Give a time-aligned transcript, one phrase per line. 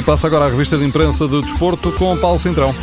[0.00, 2.74] E passa agora a revista de imprensa de desporto com Paulo Cintrão.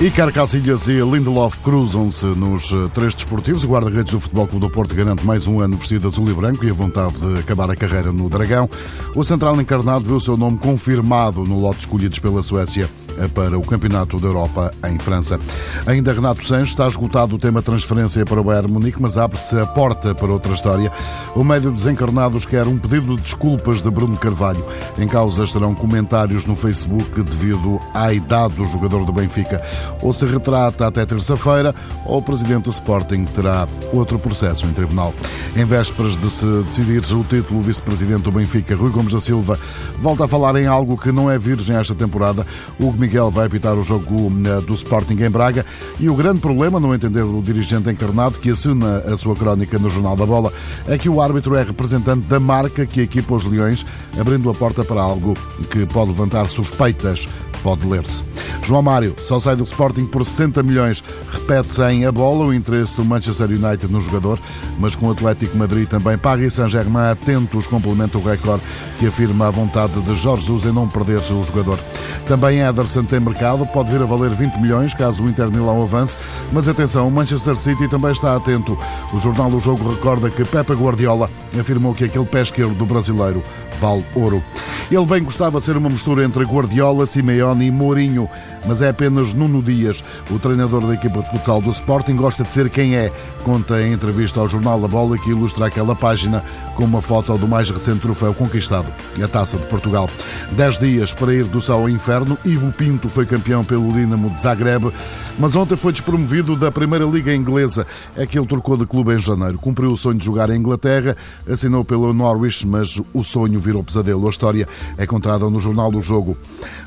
[0.00, 3.64] E Carcassilhas e Lindelof cruzam-se nos eh, três desportivos.
[3.64, 6.64] O guarda-redes do Futebol Clube do Porto garante mais um ano vestido azul e branco
[6.64, 8.70] e a vontade de acabar a carreira no Dragão.
[9.16, 12.88] O central encarnado viu o seu nome confirmado no lote escolhidos pela Suécia
[13.34, 15.40] para o Campeonato da Europa em França.
[15.86, 19.66] Ainda Renato Sanches está esgotado o tema transferência para o Bayern Munique, mas abre-se a
[19.66, 20.92] porta para outra história.
[21.34, 24.64] O médio desencarnados quer um pedido de desculpas de Bruno Carvalho.
[24.98, 29.62] Em causa estarão comentários no Facebook devido à idade do jogador do Benfica.
[30.02, 35.14] Ou se retrata até terça-feira, ou o presidente do Sporting terá outro processo em tribunal.
[35.56, 39.58] Em vésperas de se decidir o título, o vice-presidente do Benfica, Rui Gomes da Silva,
[40.00, 42.46] volta a falar em algo que não é virgem esta temporada.
[42.80, 45.64] O Miguel vai apitar o jogo eh, do Sporting em Braga.
[45.98, 49.88] E o grande problema, no entender do dirigente encarnado, que assina a sua crónica no
[49.88, 50.52] Jornal da Bola,
[50.86, 53.86] é que o árbitro é representante da marca que equipa os Leões,
[54.20, 55.32] abrindo a porta para algo
[55.70, 57.26] que pode levantar suspeitas
[57.58, 58.24] pode ler-se.
[58.62, 61.02] João Mário só sai do Sporting por 60 milhões.
[61.30, 64.38] Repete-se em a bola o interesse do Manchester United no jogador,
[64.78, 68.62] mas com o Atlético Madrid também Paris Saint-Germain atentos complementa o recorde
[68.98, 71.78] que afirma a vontade de Jorge Jesus em não perder o jogador.
[72.26, 76.16] Também Ederson tem mercado, pode vir a valer 20 milhões caso o Inter Milão avance,
[76.52, 78.78] mas atenção, o Manchester City também está atento.
[79.12, 81.28] O jornal O Jogo recorda que Pepe Guardiola
[81.58, 83.42] afirmou que aquele pé esquerdo do brasileiro
[83.80, 84.42] vale ouro.
[84.90, 88.28] Ele bem gostava de ser uma mistura entre Guardiola, Simeone e Mourinho,
[88.66, 92.50] mas é apenas Nuno Dias, o treinador da equipa de futsal do Sporting, gosta de
[92.50, 93.12] ser quem é.
[93.44, 96.42] Conta em entrevista ao Jornal da Bola que ilustra aquela página
[96.74, 98.86] com uma foto do mais recente troféu conquistado,
[99.22, 100.08] a Taça de Portugal.
[100.52, 104.40] Dez dias para ir do céu ao inferno, Ivo Pinto foi campeão pelo Dinamo de
[104.40, 104.92] Zagreb,
[105.38, 107.86] mas ontem foi despromovido da Primeira Liga Inglesa.
[108.16, 109.58] É que ele trocou de clube em janeiro.
[109.58, 111.16] Cumpriu o sonho de jogar em Inglaterra,
[111.48, 114.26] assinou pelo Norwich, mas o sonho virou pesadelo.
[114.26, 116.36] A história é contada no Jornal do Jogo.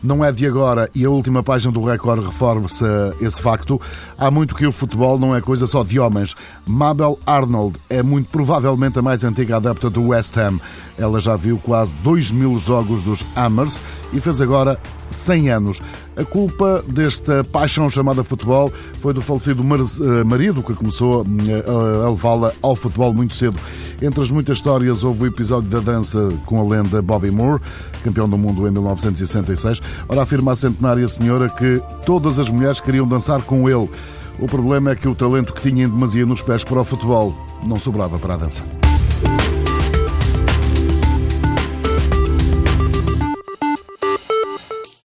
[0.03, 3.80] Não é de agora e a última página do Record reforça esse facto.
[4.18, 6.36] Há muito que o futebol não é coisa só de homens.
[6.66, 10.59] Mabel Arnold é muito provavelmente a mais antiga adepta do West Ham.
[10.97, 14.80] Ela já viu quase 2 mil jogos dos Hammers e fez agora
[15.12, 15.82] 100 anos.
[16.16, 22.10] A culpa desta paixão chamada futebol foi do falecido eh, marido que começou eh, a
[22.10, 23.60] levá-la ao futebol muito cedo.
[24.02, 27.62] Entre as muitas histórias houve o episódio da dança com a lenda Bobby Moore,
[28.04, 29.82] campeão do mundo em 1966.
[30.10, 33.90] Ora, afirma a centenária senhora que todas as mulheres queriam dançar com ele.
[34.40, 37.36] O problema é que o talento que tinha em demasia nos pés para o futebol
[37.64, 38.64] não sobrava para a dança.